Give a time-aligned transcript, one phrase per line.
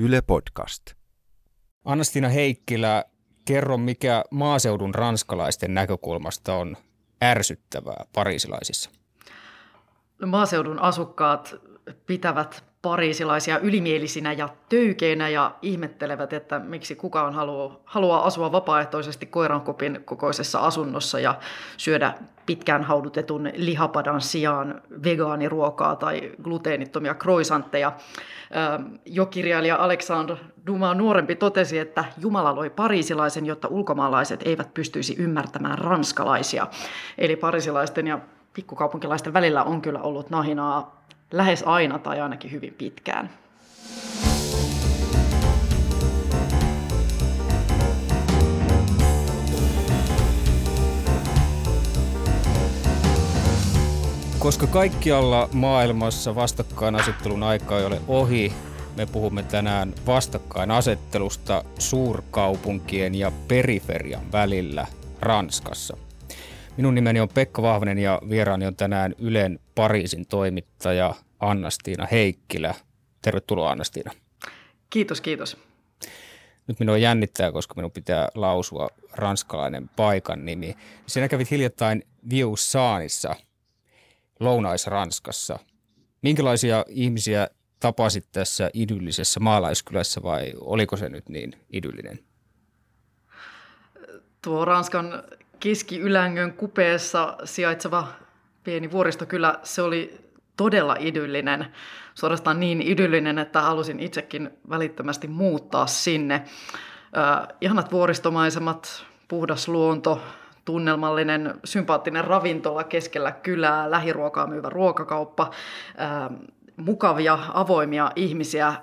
[0.00, 0.82] Yle Podcast.
[1.84, 3.04] Anastina Heikkilä,
[3.44, 6.76] kerro mikä maaseudun ranskalaisten näkökulmasta on
[7.24, 8.90] ärsyttävää parisilaisissa?
[10.26, 11.56] Maaseudun asukkaat
[12.06, 20.00] pitävät pariisilaisia ylimielisinä ja töykeinä ja ihmettelevät, että miksi kukaan haluaa, haluaa asua vapaaehtoisesti koirankopin
[20.04, 21.34] kokoisessa asunnossa ja
[21.76, 22.14] syödä
[22.46, 27.92] pitkään haudutetun lihapadan sijaan vegaaniruokaa tai gluteenittomia croissantteja.
[29.06, 35.78] Jo kirjailija Alexandre Dumas nuorempi totesi, että Jumala loi pariisilaisen, jotta ulkomaalaiset eivät pystyisi ymmärtämään
[35.78, 36.66] ranskalaisia.
[37.18, 38.18] Eli parisilaisten ja
[38.58, 43.30] pikkukaupunkilaisten välillä on kyllä ollut nahinaa lähes aina tai ainakin hyvin pitkään.
[54.38, 58.52] Koska kaikkialla maailmassa vastakkainasettelun aika ei ole ohi,
[58.96, 64.86] me puhumme tänään vastakkainasettelusta suurkaupunkien ja periferian välillä
[65.20, 65.96] Ranskassa–
[66.78, 72.74] Minun nimeni on Pekka Vahvenen ja vieraani on tänään Ylen Pariisin toimittaja Annastiina Heikkilä.
[73.22, 74.12] Tervetuloa Annastiina.
[74.90, 75.56] Kiitos, kiitos.
[76.66, 80.76] Nyt minua jännittää, koska minun pitää lausua ranskalainen paikan nimi.
[81.06, 83.36] Sinä kävit hiljattain Viussaanissa,
[84.40, 85.58] Lounais-Ranskassa.
[86.22, 87.48] Minkälaisia ihmisiä
[87.80, 92.18] tapasit tässä idyllisessä maalaiskylässä vai oliko se nyt niin idyllinen?
[94.42, 95.22] Tuo Ranskan
[95.60, 98.08] Keski-Ylängön kupeessa sijaitseva
[98.64, 100.18] pieni vuoristokylä, se oli
[100.56, 101.66] todella idyllinen,
[102.14, 106.34] suorastaan niin idyllinen, että halusin itsekin välittömästi muuttaa sinne.
[106.34, 110.22] Äh, ihanat vuoristomaisemat, puhdas luonto,
[110.64, 115.50] tunnelmallinen, sympaattinen ravintola keskellä kylää, lähiruokaa myyvä ruokakauppa,
[116.00, 116.38] äh,
[116.76, 118.74] mukavia, avoimia ihmisiä.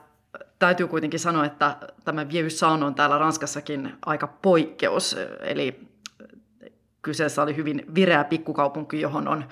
[0.60, 5.95] Täytyy kuitenkin sanoa, että tämä Vieux on täällä Ranskassakin aika poikkeus, eli
[7.06, 9.46] Kyseessä oli hyvin vireä pikkukaupunki, johon on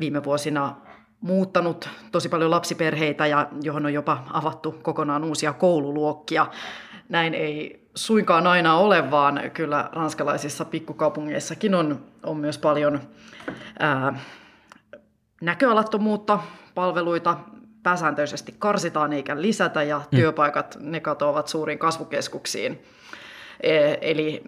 [0.00, 0.76] viime vuosina
[1.20, 6.46] muuttanut tosi paljon lapsiperheitä ja johon on jopa avattu kokonaan uusia koululuokkia.
[7.08, 13.00] Näin ei suinkaan aina ole, vaan kyllä ranskalaisissa pikkukaupungeissakin on, on myös paljon
[13.78, 14.18] ää,
[15.40, 16.38] näköalattomuutta,
[16.74, 17.36] palveluita
[17.82, 20.16] pääsääntöisesti karsitaan eikä lisätä ja mm.
[20.16, 22.82] työpaikat ne katoavat suuriin kasvukeskuksiin.
[23.60, 24.42] E, eli,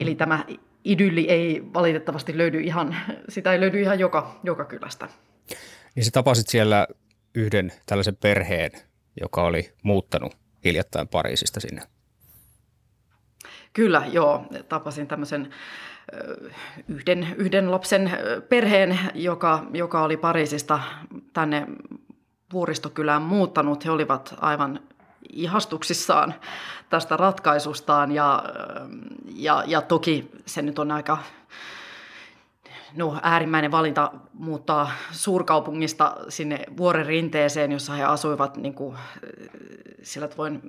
[0.00, 0.44] eli tämä
[0.84, 2.96] idylli ei valitettavasti löydy ihan,
[3.28, 5.08] sitä ei löydy ihan joka, joka kylästä.
[5.94, 6.86] Niin sä tapasit siellä
[7.34, 8.70] yhden tällaisen perheen,
[9.20, 11.82] joka oli muuttanut hiljattain Pariisista sinne.
[13.72, 14.46] Kyllä, joo.
[14.68, 15.50] Tapasin tämmöisen
[16.88, 18.10] yhden, yhden lapsen
[18.48, 20.80] perheen, joka, joka oli Pariisista
[21.32, 21.66] tänne
[22.52, 23.84] vuoristokylään muuttanut.
[23.84, 24.80] He olivat aivan
[25.32, 26.34] ihastuksissaan
[26.90, 28.42] tästä ratkaisustaan ja,
[29.34, 31.18] ja, ja toki se nyt on aika
[32.96, 38.96] no, äärimmäinen valinta muuttaa suurkaupungista sinne vuoren rinteeseen, jossa he asuivat niin kuin,
[40.02, 40.60] sillä tavoin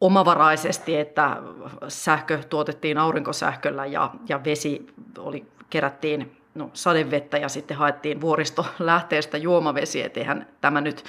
[0.00, 1.36] omavaraisesti, että
[1.88, 4.86] sähkö tuotettiin aurinkosähköllä ja, ja vesi
[5.18, 11.04] oli, kerättiin no, sadevettä ja sitten haettiin vuoristolähteestä juomavesi, eihän tämä nyt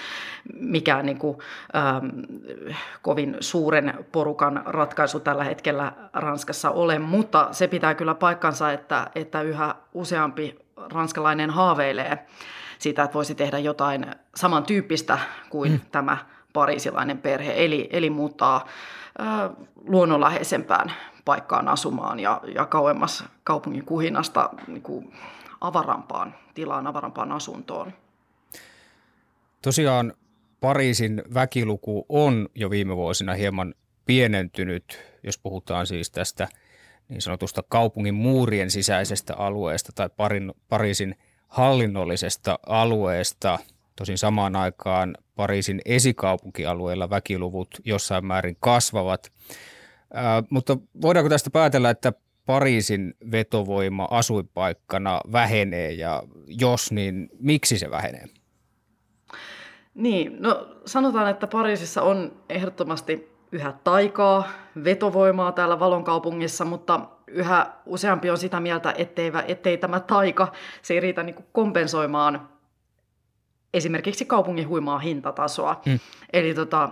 [0.53, 1.38] mikään niin kuin,
[1.75, 2.08] ähm,
[3.02, 9.41] kovin suuren porukan ratkaisu tällä hetkellä Ranskassa ole, mutta se pitää kyllä paikkansa, että, että
[9.41, 12.25] yhä useampi ranskalainen haaveilee
[12.80, 14.06] siitä, että voisi tehdä jotain
[14.36, 15.19] samantyyppistä
[15.50, 15.80] kuin mm.
[15.91, 16.18] tämä
[16.53, 18.68] parisilainen perhe, eli, eli muuttaa
[19.19, 19.50] äh,
[19.88, 20.91] luonnonläheisempään
[21.27, 25.13] paikkaan asumaan ja, ja kauemmas kaupungin kuhinasta niin kuin
[25.61, 27.93] avarampaan tilaan, avarampaan asuntoon.
[29.61, 30.13] Tosiaan
[30.61, 33.73] Pariisin väkiluku on jo viime vuosina hieman
[34.05, 36.47] pienentynyt, jos puhutaan siis tästä
[37.09, 41.15] niin sanotusta kaupungin muurien sisäisestä alueesta tai Parin, Pariisin
[41.47, 43.59] hallinnollisesta alueesta.
[43.95, 49.31] Tosin samaan aikaan Pariisin esikaupunkialueella väkiluvut jossain määrin kasvavat.
[50.50, 52.13] Mutta voidaanko tästä päätellä, että
[52.45, 58.25] Pariisin vetovoima asuinpaikkana vähenee ja jos, niin miksi se vähenee?
[59.94, 64.50] Niin, no sanotaan, että Pariisissa on ehdottomasti yhä taikaa,
[64.83, 70.51] vetovoimaa täällä valonkaupungissa, mutta yhä useampi on sitä mieltä, ettei, ettei tämä taika,
[70.81, 72.50] se ei riitä niin kompensoimaan
[73.74, 75.81] esimerkiksi kaupungin huimaa hintatasoa.
[75.86, 76.00] Hmm.
[76.33, 76.89] Eli tota,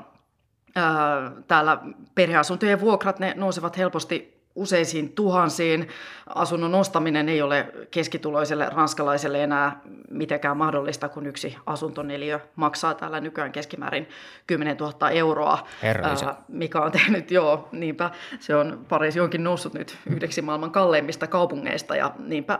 [1.47, 1.77] täällä
[2.15, 5.87] perheasuntojen vuokrat ne nousevat helposti useisiin tuhansiin.
[6.35, 13.51] Asunnon ostaminen ei ole keskituloiselle ranskalaiselle enää mitenkään mahdollista, kun yksi asuntoneliö maksaa täällä nykyään
[13.51, 14.09] keskimäärin
[14.47, 18.11] 10 000 euroa, ää, mikä on tehnyt, joo, niinpä.
[18.39, 22.59] Se on Pariisi onkin noussut nyt yhdeksi maailman kalleimmista kaupungeista ja niinpä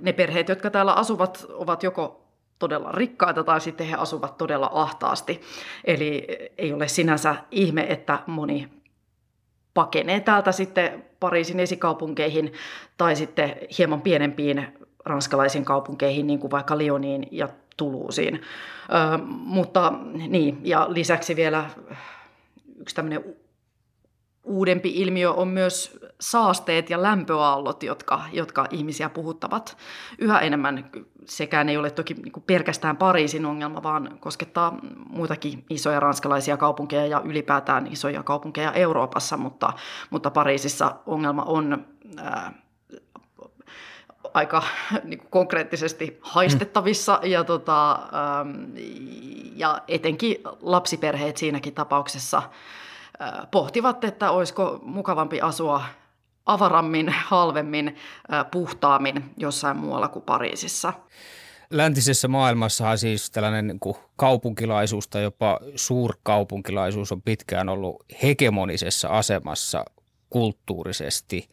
[0.00, 2.29] ne perheet, jotka täällä asuvat, ovat joko
[2.60, 5.40] todella rikkaita tai sitten he asuvat todella ahtaasti.
[5.84, 6.26] Eli
[6.58, 8.68] ei ole sinänsä ihme, että moni
[9.74, 12.52] pakenee täältä sitten Pariisin esikaupunkeihin
[12.96, 14.66] tai sitten hieman pienempiin
[15.04, 18.34] ranskalaisiin kaupunkeihin, niin kuin vaikka Lyoniin ja Tuluusiin.
[18.34, 19.92] Ö, mutta
[20.28, 21.70] niin, ja lisäksi vielä
[22.76, 23.24] yksi tämmöinen
[24.44, 29.76] uudempi ilmiö on myös saasteet ja lämpöaallot, jotka, jotka ihmisiä puhuttavat
[30.18, 30.90] yhä enemmän.
[31.24, 34.78] Sekään ei ole toki niin pelkästään Pariisin ongelma, vaan koskettaa
[35.10, 39.72] muitakin isoja ranskalaisia kaupunkeja ja ylipäätään isoja kaupunkeja Euroopassa, mutta,
[40.10, 42.52] mutta Pariisissa ongelma on ää,
[44.34, 44.62] aika
[45.04, 48.46] niin kuin konkreettisesti haistettavissa ja, tota, ää,
[49.56, 52.42] ja etenkin lapsiperheet siinäkin tapauksessa–
[53.50, 55.84] pohtivat, että olisiko mukavampi asua
[56.46, 57.96] avarammin, halvemmin,
[58.50, 60.92] puhtaammin jossain muualla kuin Pariisissa.
[61.70, 69.84] Läntisessä maailmassahan siis tällainen niin kuin kaupunkilaisuus tai jopa suurkaupunkilaisuus on pitkään ollut hegemonisessa asemassa
[70.30, 71.48] kulttuurisesti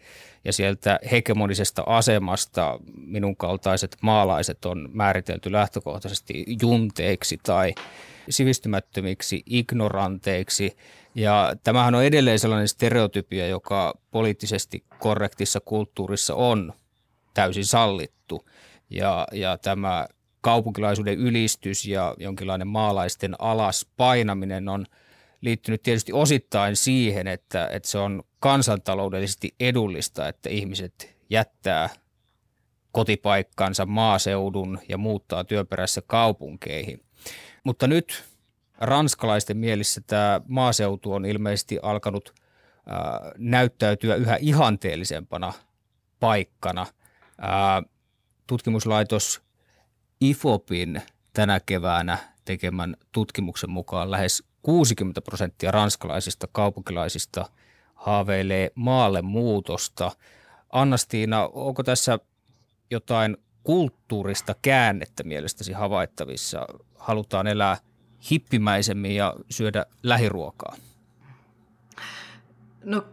[0.45, 7.73] ja sieltä hegemonisesta asemasta minun kaltaiset maalaiset on määritelty lähtökohtaisesti junteiksi tai
[8.29, 10.77] sivistymättömiksi, ignoranteiksi.
[11.17, 16.73] Ja tämähän on edelleen sellainen stereotypia, joka poliittisesti korrektissa kulttuurissa on
[17.33, 18.47] täysin sallittu.
[18.89, 20.07] Ja, ja tämä
[20.41, 24.85] kaupunkilaisuuden ylistys ja jonkinlainen maalaisten alas painaminen on
[25.41, 31.89] liittynyt tietysti osittain siihen, että, että se on kansantaloudellisesti edullista, että ihmiset jättää
[32.91, 36.99] kotipaikkansa maaseudun ja muuttaa työperässä kaupunkeihin.
[37.63, 38.23] Mutta nyt
[38.77, 42.33] ranskalaisten mielissä tämä maaseutu on ilmeisesti alkanut
[42.87, 45.53] ää, näyttäytyä yhä ihanteellisempana
[46.19, 46.85] paikkana.
[47.41, 47.83] Ää,
[48.47, 49.41] tutkimuslaitos
[50.21, 51.01] IFOPin
[51.33, 57.49] tänä keväänä tekemän tutkimuksen mukaan lähes 60 prosenttia ranskalaisista kaupunkilaisista
[57.95, 60.11] haaveilee maalle muutosta.
[60.69, 62.19] Annastiina, onko tässä
[62.91, 66.67] jotain kulttuurista käännettä mielestäsi havaittavissa?
[66.95, 67.77] Halutaan elää
[68.31, 70.75] hippimäisemmin ja syödä lähiruokaa?
[72.83, 73.03] No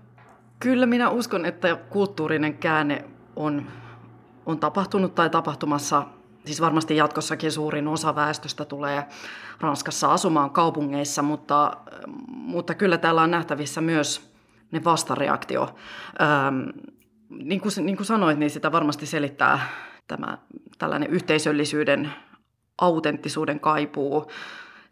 [0.60, 3.04] kyllä minä uskon, että kulttuurinen käänne
[3.36, 3.66] on,
[4.46, 6.06] on tapahtunut tai tapahtumassa.
[6.44, 9.04] Siis varmasti jatkossakin suurin osa väestöstä tulee
[9.60, 11.76] Ranskassa asumaan kaupungeissa, mutta,
[12.28, 14.34] mutta kyllä täällä on nähtävissä myös
[14.70, 15.74] ne vastareaktio.
[16.22, 16.60] Ähm,
[17.30, 19.68] niin, kuin, niin kuin sanoit, niin sitä varmasti selittää
[20.08, 20.38] tämä
[20.78, 22.12] tällainen yhteisöllisyyden
[22.78, 24.30] autenttisuuden kaipuu,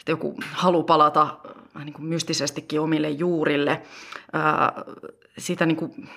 [0.03, 1.39] sitten joku halu palata
[1.75, 3.83] vähän niin kuin mystisestikin omille juurille.
[4.33, 4.85] Ää,
[5.39, 6.09] sitä niin kuin,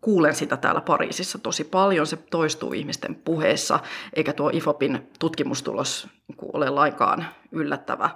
[0.00, 3.80] kuulen sitä täällä Pariisissa tosi paljon, se toistuu ihmisten puheessa,
[4.16, 8.10] eikä tuo IFOPin tutkimustulos niin ole lainkaan yllättävä.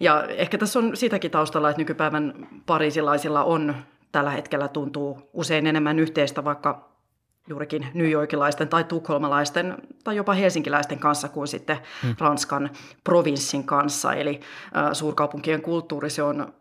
[0.00, 3.74] Ja ehkä tässä on sitäkin taustalla, että nykypäivän pariisilaisilla on
[4.12, 6.95] tällä hetkellä tuntuu usein enemmän yhteistä vaikka
[7.46, 12.14] juurikin New Yorkilaisten tai tukholmalaisten tai jopa helsinkiläisten kanssa kuin sitten hmm.
[12.18, 12.70] Ranskan
[13.04, 14.14] provinssin kanssa.
[14.14, 14.40] Eli
[14.76, 16.54] äh, suurkaupunkien kulttuuri se on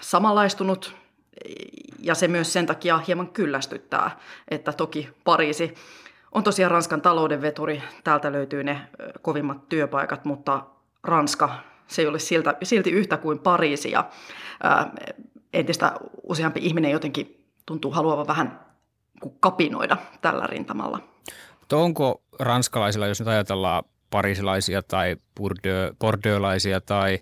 [0.00, 0.96] samanlaistunut
[1.98, 5.74] ja se myös sen takia hieman kyllästyttää, että toki Pariisi
[6.32, 8.80] on tosiaan Ranskan talouden veturi, täältä löytyy ne
[9.22, 10.64] kovimmat työpaikat, mutta
[11.04, 14.10] Ranska, se ei ole siltä, silti yhtä kuin Pariisi ja
[14.62, 14.90] ää,
[15.52, 18.60] entistä useampi ihminen jotenkin tuntuu haluavan vähän
[19.40, 21.00] kapinoida tällä rintamalla.
[21.60, 25.16] Mutta onko ranskalaisilla, jos nyt ajatellaan parisilaisia tai
[26.00, 27.18] bordeauxlaisia tai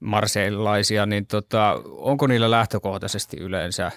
[0.00, 3.90] marseillaisia, niin tota, onko niillä lähtökohtaisesti yleensä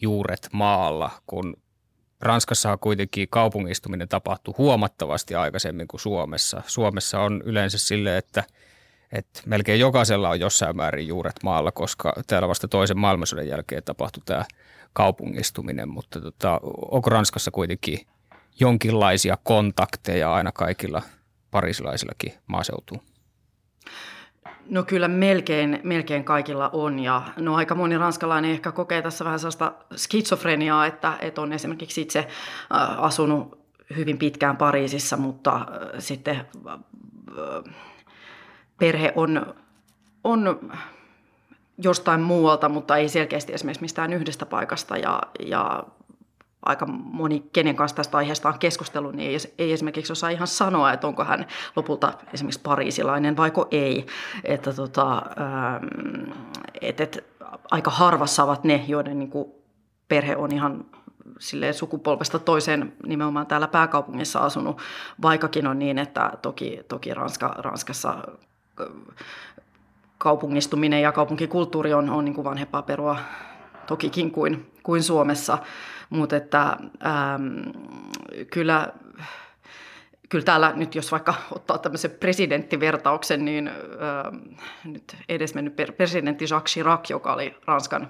[0.00, 1.56] juuret maalla, kun
[2.20, 6.62] Ranskassa kuitenkin kaupungistuminen tapahtuu huomattavasti aikaisemmin kuin Suomessa.
[6.66, 8.44] Suomessa on yleensä sille, että,
[9.12, 14.22] että melkein jokaisella on jossain määrin juuret maalla, koska täällä vasta toisen maailmansodan jälkeen tapahtui
[14.26, 14.44] tämä
[14.96, 16.60] kaupungistuminen, mutta tota,
[16.90, 17.98] onko Ranskassa kuitenkin
[18.60, 21.02] jonkinlaisia kontakteja aina kaikilla
[21.50, 23.00] parisilaisillakin maaseutuun?
[24.70, 29.38] No kyllä melkein, melkein kaikilla on ja no aika moni ranskalainen ehkä kokee tässä vähän
[29.38, 33.58] sellaista skitsofreniaa, että, että on esimerkiksi itse äh, asunut
[33.96, 35.66] hyvin pitkään Pariisissa, mutta äh,
[35.98, 37.74] sitten äh,
[38.78, 39.54] perhe on,
[40.24, 40.72] on
[41.78, 44.96] jostain muualta, mutta ei selkeästi esimerkiksi mistään yhdestä paikasta.
[44.96, 45.84] Ja, ja
[46.62, 50.92] aika moni, kenen kanssa tästä aiheesta on keskustellut, niin ei, ei esimerkiksi osaa ihan sanoa,
[50.92, 54.06] että onko hän lopulta esimerkiksi pariisilainen vaiko ei.
[54.44, 55.22] Että tota,
[56.80, 57.24] et, et,
[57.70, 59.48] aika harvassa ovat ne, joiden niin kuin
[60.08, 60.84] perhe on ihan
[61.38, 64.80] silleen sukupolvesta toiseen nimenomaan täällä pääkaupungissa asunut,
[65.22, 68.18] vaikkakin on niin, että toki, toki Ranska, Ranskassa
[70.26, 73.18] kaupungistuminen ja kaupunkikulttuuri on, on niin kuin vanhempaa perua
[73.86, 75.58] tokikin kuin, kuin Suomessa,
[76.10, 77.70] mutta että ähm,
[78.50, 78.92] kyllä,
[80.28, 84.36] kyllä täällä nyt jos vaikka ottaa tämmöisen presidenttivertauksen, niin ähm,
[84.84, 88.08] nyt edesmennyt presidentti Jacques Chirac, joka oli Ranskan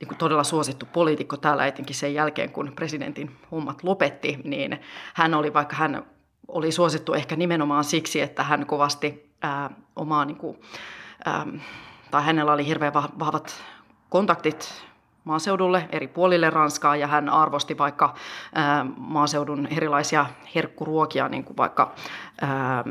[0.00, 4.80] niin kuin todella suosittu poliitikko täällä etenkin sen jälkeen, kun presidentin hommat lopetti, niin
[5.14, 6.06] hän oli, vaikka hän
[6.48, 10.58] oli suosittu ehkä nimenomaan siksi, että hän kovasti ää, omaa, niin kuin,
[11.24, 11.46] ää,
[12.10, 13.62] tai hänellä oli hirveän vahvat
[14.08, 14.88] kontaktit
[15.24, 18.14] maaseudulle, eri puolille Ranskaa, ja hän arvosti vaikka
[18.54, 21.92] ää, maaseudun erilaisia herkkuruokia, niin kuin vaikka
[22.40, 22.84] ää,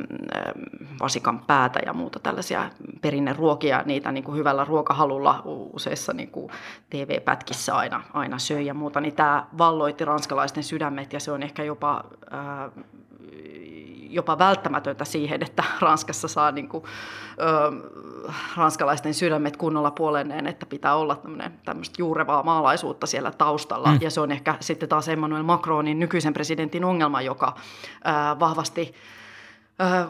[1.00, 2.70] vasikan päätä ja muuta tällaisia
[3.02, 5.42] perinneruokia, niitä niin kuin hyvällä ruokahalulla
[5.74, 6.52] useissa niin kuin
[6.90, 11.64] TV-pätkissä aina, aina söi ja muuta, niin tämä valloitti ranskalaisten sydämet, ja se on ehkä
[11.64, 12.70] jopa ää,
[14.18, 17.72] jopa välttämätöntä siihen, että Ranskassa saa niin kuin, ö,
[18.58, 21.22] ranskalaisten sydämet kunnolla puolenneen, että pitää olla
[21.66, 23.92] tämmöistä juurevaa maalaisuutta siellä taustalla.
[23.92, 23.98] Mm.
[24.02, 28.94] Ja se on ehkä sitten taas Emmanuel Macronin nykyisen presidentin ongelma, joka ö, vahvasti...
[29.82, 30.08] Ö,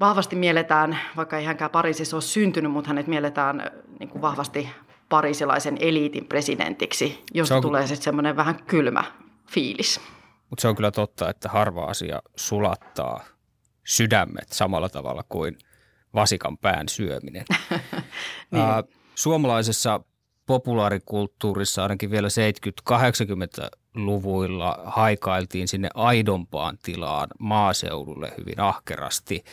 [0.00, 4.68] vahvasti mielletään, vaikka ei hänkään Pariisissa ole syntynyt, mutta hänet mielletään niin kuin vahvasti
[5.08, 7.62] parisilaisen eliitin presidentiksi, josta on...
[7.62, 9.04] tulee sitten semmoinen vähän kylmä
[9.46, 10.00] fiilis.
[10.50, 13.24] Mutta se on kyllä totta, että harva asia sulattaa
[13.84, 15.58] sydämet samalla tavalla kuin
[16.14, 17.44] vasikan pään syöminen.
[18.50, 18.62] niin.
[18.62, 18.68] uh,
[19.14, 20.00] suomalaisessa
[20.46, 29.44] populaarikulttuurissa ainakin vielä 70-80-luvuilla haikailtiin sinne aidompaan tilaan maaseudulle hyvin ahkerasti.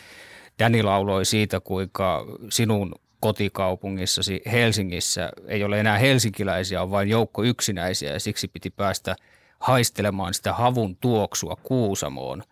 [0.60, 8.13] Dani lauloi siitä, kuinka sinun kotikaupungissasi Helsingissä ei ole enää helsinkiläisiä, on vain joukko yksinäisiä
[8.13, 9.16] ja siksi piti päästä–
[9.60, 12.44] haistelemaan sitä havun tuoksua Kuusamoon.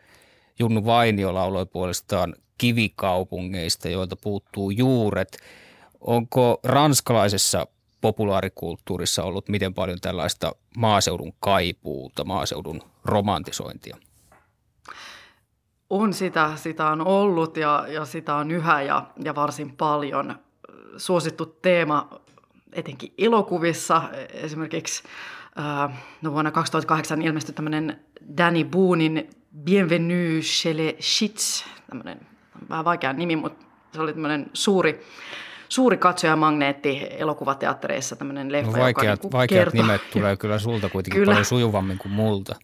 [0.59, 5.37] Junnu Vainio lauloi puolestaan kivikaupungeista, joilta puuttuu juuret.
[6.01, 7.67] Onko ranskalaisessa
[8.01, 13.97] populaarikulttuurissa ollut miten paljon tällaista maaseudun kaipuuta, maaseudun romantisointia?
[15.89, 20.35] On sitä, sitä on ollut ja, ja sitä on yhä ja, ja varsin paljon.
[20.97, 22.09] Suosittu teema
[22.73, 24.01] etenkin elokuvissa,
[24.33, 25.03] esimerkiksi
[26.21, 27.99] no vuonna 2008 ilmestyi tämmöinen
[28.37, 29.29] Danny Boonin
[29.63, 32.19] Bienvenue chez les Shits, tämmöinen
[32.69, 35.01] vähän vaikea nimi, mutta se oli tämmöinen suuri,
[35.69, 39.81] suuri katsojamagneetti elokuvateattereissa tämmöinen leffa, no vaikeat, joka niin vaikeat kertoo.
[39.81, 41.31] nimet tulee kyllä sulta kuitenkin kyllä.
[41.31, 42.55] paljon sujuvammin kuin multa.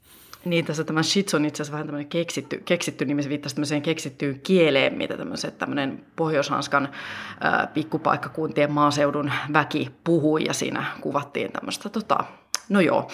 [0.46, 3.82] Niin, tässä tämä shits on itse asiassa vähän tämmöinen keksitty, keksitty nimi, se viittasi tämmöiseen
[3.82, 6.90] keksittyyn kieleen, mitä tämmöiset, tämmöinen Pohjois-Hanskan
[7.40, 12.24] ää, pikkupaikkakuntien maaseudun väki puhui, ja siinä kuvattiin tämmöistä tota,
[12.72, 13.08] no joo,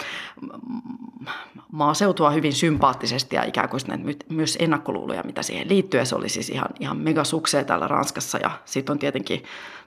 [1.71, 3.81] maaseutua hyvin sympaattisesti ja ikään kuin
[4.29, 6.05] myös ennakkoluuloja, mitä siihen liittyy.
[6.05, 8.37] Se oli siis ihan, ihan megasuksea täällä Ranskassa.
[8.37, 9.43] Ja sitten on tietenkin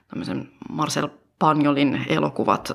[0.07, 1.07] tämmöisen Marcel
[1.39, 2.71] Panjolin elokuvat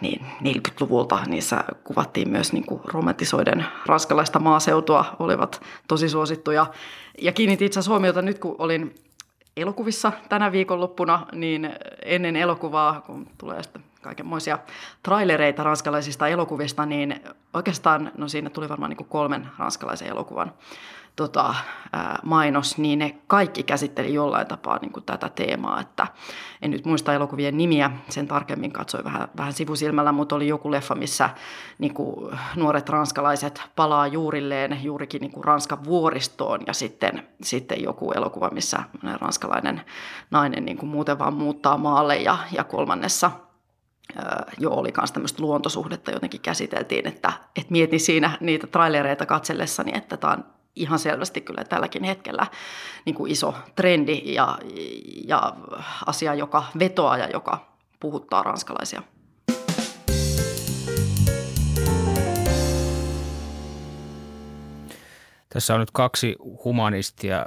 [0.00, 1.18] niin 40-luvulta.
[1.26, 6.66] Niissä kuvattiin myös niin kuin romantisoiden ranskalaista maaseutua, olivat tosi suosittuja.
[7.22, 8.94] Ja kiinnitin itse asiassa huomiota nyt, kun olin
[9.56, 11.70] elokuvissa tänä viikonloppuna, niin
[12.04, 14.58] ennen elokuvaa, kun tulee sitten kaikenmoisia
[15.02, 17.20] trailereita ranskalaisista elokuvista, niin
[17.54, 20.52] oikeastaan, no siinä tuli varmaan niin kuin kolmen ranskalaisen elokuvan
[21.16, 21.54] tota,
[21.92, 26.06] ää, mainos, niin ne kaikki käsitteli jollain tapaa niin kuin tätä teemaa, että
[26.62, 30.94] en nyt muista elokuvien nimiä, sen tarkemmin katsoin vähän, vähän sivusilmällä, mutta oli joku leffa,
[30.94, 31.30] missä
[31.78, 38.12] niin kuin nuoret ranskalaiset palaa juurilleen juurikin niin kuin Ranskan vuoristoon ja sitten, sitten joku
[38.12, 38.82] elokuva, missä
[39.20, 39.80] ranskalainen
[40.30, 43.30] nainen niin kuin muuten vaan muuttaa maalle ja, ja kolmannessa
[44.58, 50.16] jo oli myös tämmöistä luontosuhdetta jotenkin käsiteltiin, että, että mietin siinä niitä trailereita katsellessani, että
[50.16, 50.44] tämä on
[50.76, 52.46] ihan selvästi kyllä tälläkin hetkellä
[53.04, 54.58] niin kuin iso trendi ja,
[55.26, 55.52] ja
[56.06, 59.02] asia, joka vetoaa ja joka puhuttaa ranskalaisia.
[65.48, 67.46] Tässä on nyt kaksi humanistia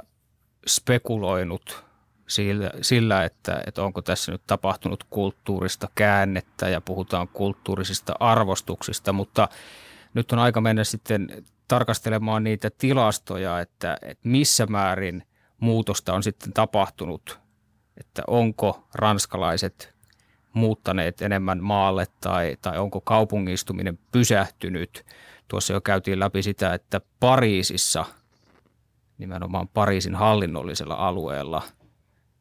[0.66, 1.85] spekuloinut
[2.28, 9.48] sillä, sillä että, että onko tässä nyt tapahtunut kulttuurista käännettä ja puhutaan kulttuurisista arvostuksista, mutta
[10.14, 15.22] nyt on aika mennä sitten tarkastelemaan niitä tilastoja, että, että missä määrin
[15.60, 17.38] muutosta on sitten tapahtunut,
[18.00, 19.94] että onko ranskalaiset
[20.52, 25.06] muuttaneet enemmän maalle tai, tai onko kaupungistuminen pysähtynyt.
[25.48, 28.04] Tuossa jo käytiin läpi sitä, että Pariisissa,
[29.18, 31.62] nimenomaan Pariisin hallinnollisella alueella,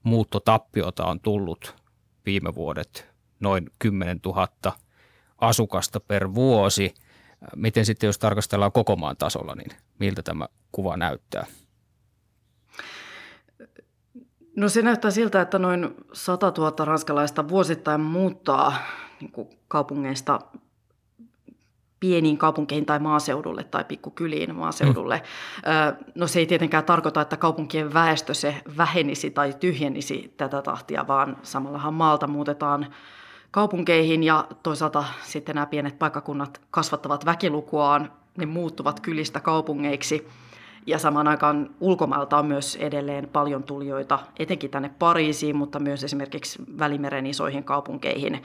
[0.06, 1.76] muuttotappiota on tullut
[2.26, 4.48] viime vuodet noin 10 000
[5.38, 6.94] asukasta per vuosi.
[7.56, 11.46] Miten sitten, jos tarkastellaan koko maan tasolla, niin miltä tämä kuva näyttää?
[14.56, 18.78] No se näyttää siltä, että noin 100 000 ranskalaista vuosittain muuttaa
[19.22, 19.32] niin
[19.68, 20.40] kaupungeista
[22.00, 25.22] pieniin kaupunkeihin tai maaseudulle tai pikkukyliin maaseudulle.
[25.56, 26.06] Mm.
[26.16, 31.38] No se ei tietenkään tarkoita, että kaupunkien väestö se vähenisi tai tyhjenisi tätä tahtia, vaan
[31.44, 32.94] samallahan maalta muutetaan
[33.52, 40.28] kaupunkeihin ja toisaalta sitten nämä pienet paikkakunnat kasvattavat väkilukuaan, ne muuttuvat kylistä kaupungeiksi–
[40.86, 46.60] ja samaan aikaan ulkomailta on myös edelleen paljon tulijoita, etenkin tänne Pariisiin, mutta myös esimerkiksi
[46.80, 48.44] Välimeren isoihin kaupunkeihin.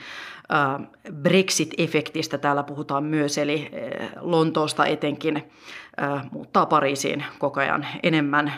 [1.13, 3.71] Brexit-efektistä täällä puhutaan myös, eli
[4.19, 5.43] Lontoosta etenkin
[6.31, 8.53] muuttaa Pariisiin koko ajan enemmän,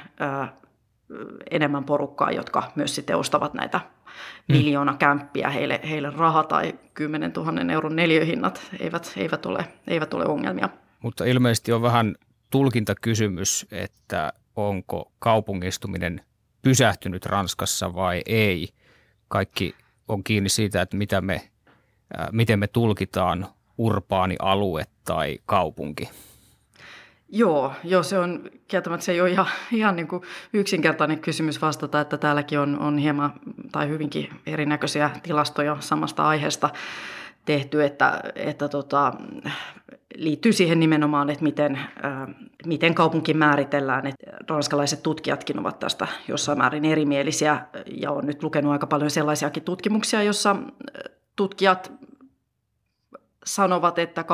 [1.52, 4.56] enemmän porukkaa, jotka myös sitten ostavat näitä mm.
[4.56, 5.50] miljoona kämppiä.
[5.50, 10.70] Heille, heille raha tai 10 000 euron neljöhinnat eivät, eivät, ole, eivät ole ongelmia.
[11.02, 12.16] Mutta ilmeisesti on vähän
[12.54, 16.22] tulkintakysymys, että onko kaupungistuminen
[16.62, 18.70] pysähtynyt Ranskassa vai ei.
[19.28, 19.76] Kaikki
[20.08, 21.50] on kiinni siitä, että mitä me,
[22.32, 26.10] miten me tulkitaan urbaani alue tai kaupunki.
[27.30, 32.02] Joo, joo, se on kieltämättä se ei ole ihan, ihan niin kuin yksinkertainen kysymys vastata,
[32.02, 33.34] että täälläkin on, on hieman
[33.72, 36.70] tai hyvinkin erinäköisiä tilastoja samasta aiheesta
[37.46, 39.14] tehty, että, että tota,
[40.16, 42.28] liittyy siihen nimenomaan, että miten, ää,
[42.66, 44.08] miten kaupunki määritellään.
[44.08, 49.64] Että ranskalaiset tutkijatkin ovat tästä jossain määrin erimielisiä ja on nyt lukenut aika paljon sellaisiakin
[49.64, 50.56] tutkimuksia, jossa
[51.36, 51.92] tutkijat
[53.46, 54.26] sanovat, että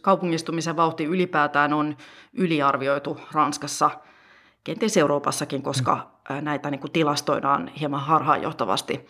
[0.00, 1.96] kaupungistumisen vauhti ylipäätään on
[2.32, 3.90] yliarvioitu Ranskassa,
[4.64, 9.06] kenties Euroopassakin, koska näitä niin kuin tilastoidaan hieman harhaanjohtavasti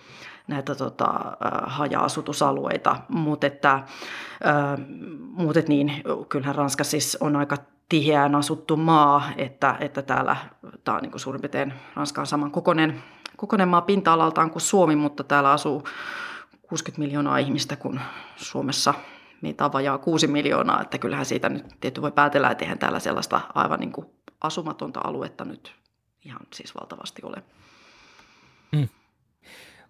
[0.47, 1.37] näitä tota,
[1.67, 3.83] haja-asutusalueita, mutta että,
[5.31, 7.57] mut et niin, kyllähän Ranska siis on aika
[7.89, 10.37] tiheään asuttu maa, että, että täällä
[10.85, 13.03] tämä on niin suurin piirtein Ranska on saman kokoinen,
[13.37, 15.89] kokoinen maa pinta-alaltaan kuin Suomi, mutta täällä asuu
[16.69, 18.01] 60 miljoonaa ihmistä, kun
[18.37, 18.95] Suomessa
[19.41, 23.01] meitä on vajaa 6 miljoonaa, että kyllähän siitä nyt tietty voi päätellä, että eihän täällä
[23.01, 24.07] sellaista aivan niin kuin
[24.41, 25.75] asumatonta aluetta nyt
[26.25, 27.43] ihan siis valtavasti ole.
[28.77, 28.89] Hmm.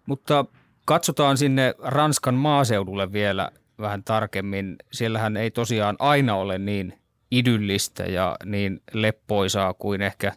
[0.06, 0.44] Mutta
[0.84, 4.76] katsotaan sinne Ranskan maaseudulle vielä vähän tarkemmin.
[4.92, 6.98] Siellähän ei tosiaan aina ole niin
[7.30, 10.32] idyllistä ja niin leppoisaa kuin ehkä,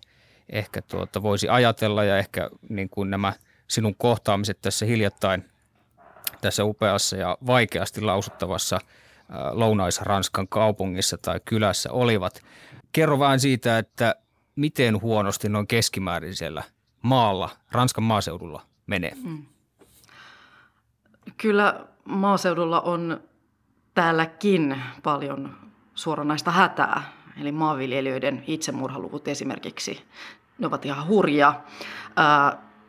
[0.49, 3.34] ehkä tuota voisi ajatella ja ehkä niin kuin nämä
[3.67, 5.45] sinun kohtaamiset tässä hiljattain
[6.41, 8.80] tässä upeassa ja vaikeasti lausuttavassa
[9.51, 12.41] Lounais-Ranskan kaupungissa tai kylässä olivat.
[12.91, 14.15] Kerro vähän siitä, että
[14.56, 16.63] miten huonosti noin keskimäärisellä
[17.01, 19.12] maalla, Ranskan maaseudulla menee.
[19.23, 19.45] Hmm.
[21.38, 23.21] Kyllä maaseudulla on
[23.93, 25.56] täälläkin paljon
[25.95, 27.04] suoranaista hätää,
[27.41, 30.04] eli maanviljelijöiden itsemurhaluvut esimerkiksi,
[30.60, 31.54] ne ovat ihan hurjia.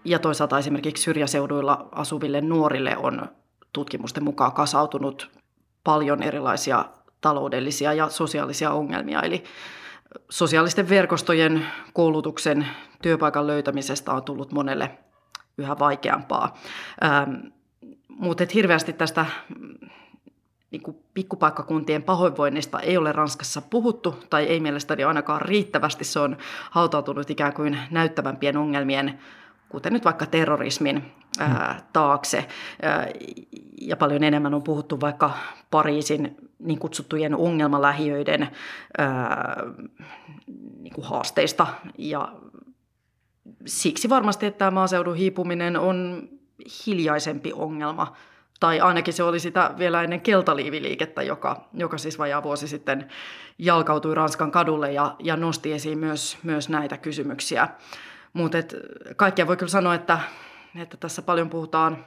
[0.05, 3.29] Ja toisaalta esimerkiksi syrjäseuduilla asuville nuorille on
[3.73, 5.31] tutkimusten mukaan kasautunut
[5.85, 6.85] paljon erilaisia
[7.21, 9.23] taloudellisia ja sosiaalisia ongelmia.
[9.23, 9.45] Eli
[10.31, 12.67] sosiaalisten verkostojen, koulutuksen,
[13.03, 14.99] työpaikan löytämisestä on tullut monelle
[15.59, 16.59] yhä vaikeampaa.
[18.19, 19.27] Mutta hirveästi tästä
[19.59, 19.89] mm,
[20.71, 26.05] niin kuin pikkupaikkakuntien pahoinvoinnista ei ole Ranskassa puhuttu, tai ei mielestäni ainakaan riittävästi.
[26.05, 26.37] Se on
[26.71, 29.19] hautautunut ikään kuin näyttävämpien ongelmien,
[29.69, 31.87] kuten nyt vaikka terrorismin ää, mm.
[31.93, 32.49] taakse.
[32.83, 33.09] Ää,
[33.81, 35.31] ja paljon enemmän on puhuttu vaikka
[35.71, 38.49] Pariisin niin kutsuttujen ongelmalähiöiden
[38.99, 39.63] ää,
[40.81, 41.67] niin kuin haasteista.
[41.99, 42.33] Ja
[43.67, 46.29] siksi varmasti, että tämä maaseudun hiipuminen on
[46.87, 48.17] hiljaisempi ongelma.
[48.61, 53.09] Tai ainakin se oli sitä vielä ennen keltaliiviliikettä, joka, joka siis vajaa vuosi sitten
[53.59, 57.69] jalkautui Ranskan kadulle ja, ja nosti esiin myös, myös näitä kysymyksiä.
[58.33, 58.59] Mutta
[59.17, 60.21] kaikkia voi kyllä sanoa, että,
[60.77, 62.07] että tässä paljon puhutaan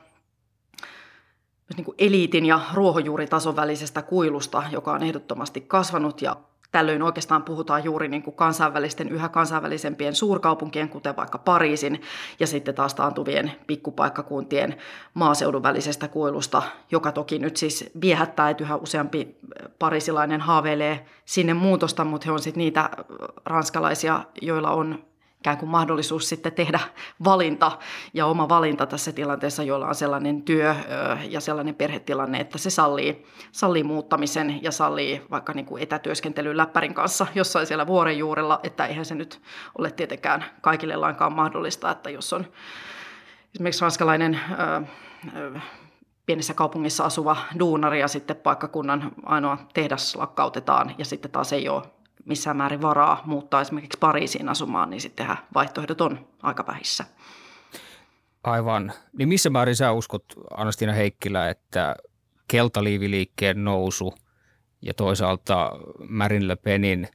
[1.76, 6.36] niin kuin eliitin ja ruohonjuuritason välisestä kuilusta, joka on ehdottomasti kasvanut ja
[6.72, 12.02] Tällöin oikeastaan puhutaan juuri niin kuin kansainvälisten, yhä kansainvälisempien suurkaupunkien, kuten vaikka Pariisin,
[12.40, 14.78] ja sitten taas taantuvien pikkupaikkakuntien
[15.14, 19.36] maaseudun välisestä kuilusta, joka toki nyt siis viehättää, että yhä useampi
[19.80, 22.90] parisilainen haaveilee sinne muutosta, mutta he on sitten niitä
[23.46, 25.11] ranskalaisia, joilla on
[25.42, 26.80] ikään kuin mahdollisuus sitten tehdä
[27.24, 27.72] valinta.
[28.14, 30.76] Ja oma valinta tässä tilanteessa, jolla on sellainen työ
[31.30, 36.94] ja sellainen perhetilanne, että se sallii, sallii muuttamisen ja sallii vaikka niin kuin etätyöskentelyn läppärin
[36.94, 39.42] kanssa jossain siellä vuoren juurella, että eihän se nyt
[39.78, 42.46] ole tietenkään kaikille lainkaan mahdollista, että jos on
[43.56, 44.40] esimerkiksi ranskalainen
[46.26, 51.84] pienessä kaupungissa asuva duunari ja sitten paikkakunnan ainoa tehdas lakkautetaan ja sitten taas ei ole
[52.26, 57.06] missään määrin varaa muuttaa esimerkiksi Pariisiin asumaan, niin sittenhän vaihtoehdot on aika vähissä.
[58.44, 58.92] Aivan.
[59.18, 60.26] Niin missä määrin sä uskot,
[60.58, 61.96] Anastina Heikkilä, että
[62.48, 64.14] keltaliiviliikkeen nousu
[64.82, 65.72] ja toisaalta
[66.10, 67.08] Marin Le Penin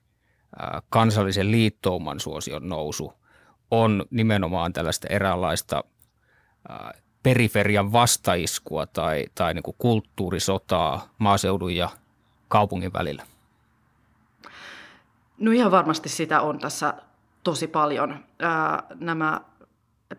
[0.88, 3.12] kansallisen liittouman suosion nousu
[3.70, 5.84] on nimenomaan tällaista eräänlaista
[7.22, 11.90] periferian vastaiskua tai, tai niin kuin kulttuurisotaa maaseudun ja
[12.48, 13.22] kaupungin välillä?
[15.38, 16.94] No ihan varmasti sitä on tässä
[17.44, 18.16] tosi paljon.
[18.38, 19.40] Ää, nämä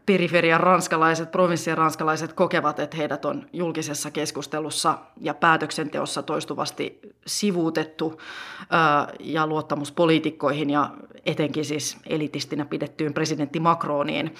[0.05, 8.21] periferian ranskalaiset, provinssien ranskalaiset kokevat, että heidät on julkisessa keskustelussa ja päätöksenteossa toistuvasti sivuutettu
[8.69, 10.89] ää, ja luottamuspoliitikkoihin ja
[11.25, 14.35] etenkin siis elitistinä pidettyyn presidentti Macroniin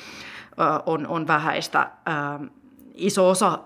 [0.57, 1.91] ää, on, on vähäistä.
[2.05, 2.39] Ää,
[2.95, 3.59] iso osa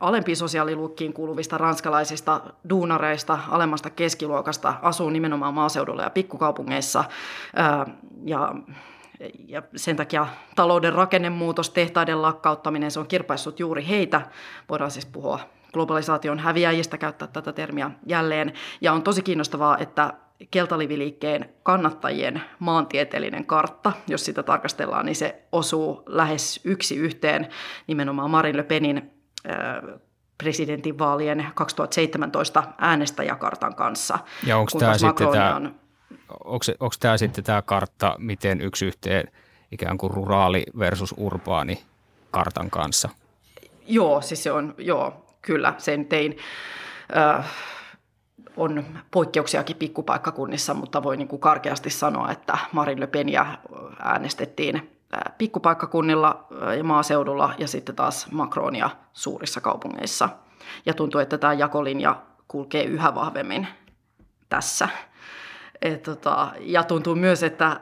[0.00, 7.04] alempiin sosiaaliluokkiin kuuluvista ranskalaisista duunareista, alemmasta keskiluokasta asuu nimenomaan maaseudulla ja pikkukaupungeissa.
[8.24, 8.54] Ja,
[9.48, 14.20] ja sen takia talouden rakennemuutos, tehtaiden lakkauttaminen, se on kirpaissut juuri heitä.
[14.68, 15.40] Voidaan siis puhua
[15.72, 18.52] globalisaation häviäjistä, käyttää tätä termiä jälleen.
[18.80, 20.12] Ja on tosi kiinnostavaa, että
[20.50, 27.48] keltaliviliikkeen kannattajien maantieteellinen kartta, jos sitä tarkastellaan, niin se osuu lähes yksi yhteen
[27.86, 29.19] nimenomaan Marine Le Penin
[30.38, 34.18] presidentinvaalien 2017 äänestäjäkartan kanssa.
[34.46, 35.74] Ja onko tämä sitten tämä, on...
[36.44, 39.32] onko, onko tämä sitten tämä kartta, miten yksi yhteen
[39.72, 41.82] ikään kuin ruraali versus urbaani
[42.30, 43.08] kartan kanssa?
[43.86, 46.36] Joo, siis se on, joo, kyllä, sen tein.
[47.16, 47.46] Äh,
[48.56, 53.46] on poikkeuksiakin pikkupaikkakunnissa, mutta voi niin kuin karkeasti sanoa, että Marine Le Penia
[54.02, 54.99] äänestettiin
[55.38, 56.46] pikkupaikkakunnilla
[56.78, 60.28] ja maaseudulla ja sitten taas Macronia suurissa kaupungeissa.
[60.86, 63.66] Ja tuntuu, että tämä jakolinja kulkee yhä vahvemmin
[64.48, 64.88] tässä.
[65.82, 67.80] Et tota, ja tuntuu myös, että,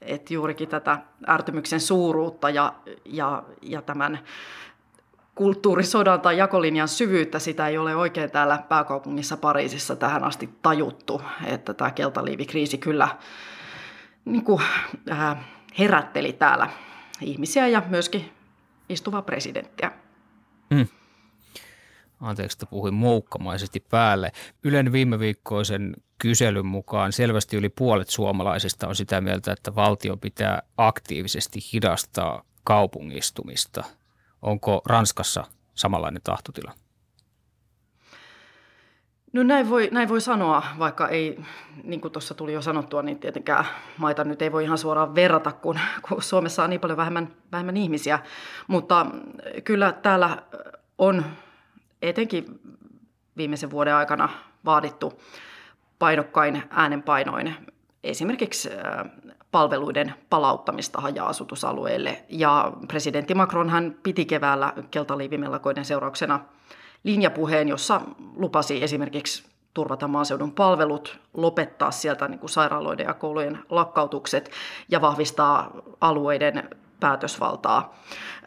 [0.00, 2.72] että juurikin tätä ärtymyksen suuruutta ja,
[3.04, 4.18] ja, ja tämän
[5.34, 11.74] kulttuurisodan tai jakolinjan syvyyttä, sitä ei ole oikein täällä pääkaupungissa Pariisissa tähän asti tajuttu, että
[11.74, 13.08] tämä keltaliivikriisi kyllä
[14.24, 14.62] niin kuin,
[15.10, 15.36] äh,
[15.78, 16.70] herätteli täällä
[17.20, 18.32] ihmisiä ja myöskin
[18.88, 19.92] istuvaa presidenttiä.
[20.70, 20.86] Mm.
[22.20, 24.32] Anteeksi, että puhuin moukkamaisesti päälle.
[24.64, 30.62] Ylen viime viikkoisen kyselyn mukaan selvästi yli puolet suomalaisista on sitä mieltä, että valtio pitää
[30.76, 33.84] aktiivisesti hidastaa kaupungistumista.
[34.42, 36.72] Onko Ranskassa samanlainen tahtotila?
[39.36, 41.40] No näin voi, näin voi sanoa, vaikka ei,
[41.82, 43.64] niin kuin tuossa tuli jo sanottua, niin tietenkään
[43.96, 47.76] maita nyt ei voi ihan suoraan verrata, kun, kun Suomessa on niin paljon vähemmän, vähemmän
[47.76, 48.18] ihmisiä.
[48.66, 49.06] Mutta
[49.64, 50.42] kyllä täällä
[50.98, 51.24] on
[52.02, 52.60] etenkin
[53.36, 54.28] viimeisen vuoden aikana
[54.64, 55.20] vaadittu
[55.98, 57.54] painokkain äänenpainoin
[58.04, 58.70] esimerkiksi
[59.50, 62.24] palveluiden palauttamista haja-asutusalueille.
[62.28, 66.40] Ja presidentti Macron hän piti keväällä keltaliivimellakoiden seurauksena–
[67.06, 68.00] linjapuheen, jossa
[68.36, 74.50] lupasi esimerkiksi turvata maaseudun palvelut, lopettaa sieltä niin kuin sairaaloiden ja koulujen lakkautukset
[74.88, 77.94] ja vahvistaa alueiden päätösvaltaa.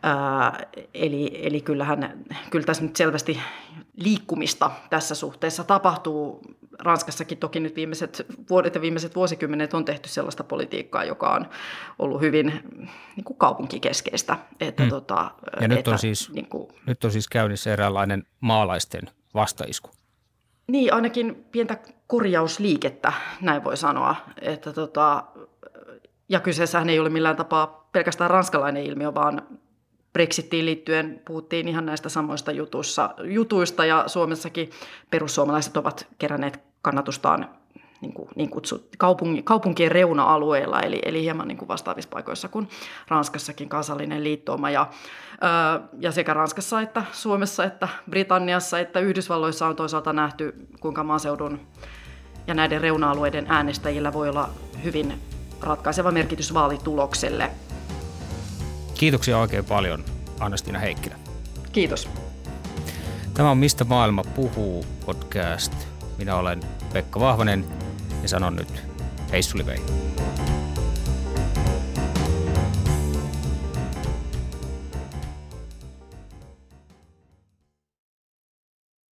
[0.04, 3.40] Ää, eli, eli kyllähän, kyllä tässä nyt selvästi
[4.00, 6.42] liikkumista tässä suhteessa tapahtuu.
[6.80, 11.46] Ranskassakin toki nyt viimeiset vuodet ja viimeiset vuosikymmenet on tehty sellaista politiikkaa, joka on
[12.00, 12.46] ollut hyvin
[13.16, 14.38] niin kuin kaupunkikeskeistä.
[14.60, 14.90] Että, mm.
[14.90, 15.32] tota,
[15.62, 19.02] ja nyt, että, on siis, niin kuin, nyt on siis käynnissä eräänlainen maalaisten
[19.34, 19.90] vastaisku.
[20.68, 24.16] Niin, ainakin pientä korjausliikettä, näin voi sanoa.
[24.42, 25.24] Että tota,
[26.30, 29.42] ja kyseessähän ei ole millään tapaa pelkästään ranskalainen ilmiö, vaan
[30.20, 34.70] Brexitiin liittyen puhuttiin ihan näistä samoista jutuissa, jutuista ja Suomessakin
[35.10, 37.50] perussuomalaiset ovat keränneet kannatustaan
[38.02, 42.70] niin, kuin, niin kutsut, kaupunki, kaupunkien reuna-alueilla, eli, eli hieman niin kuin vastaavissa paikoissa kuin
[43.08, 44.70] Ranskassakin kansallinen liittooma.
[44.70, 44.88] Ja,
[46.00, 51.60] ja sekä Ranskassa että Suomessa että Britanniassa että Yhdysvalloissa on toisaalta nähty, kuinka maaseudun
[52.48, 54.50] ja näiden reuna-alueiden äänestäjillä voi olla
[54.84, 55.14] hyvin
[55.62, 57.52] ratkaiseva merkitys vaalitulokselle.
[59.00, 60.04] Kiitoksia oikein paljon
[60.40, 61.16] Anastina Heikkilä.
[61.72, 62.10] Kiitos.
[63.34, 65.74] Tämä on Mistä maailma puhuu podcast.
[66.18, 66.60] Minä olen
[66.94, 67.66] Pekka Vahvanen
[68.22, 68.84] ja sanon nyt
[69.32, 69.80] heissuli vei.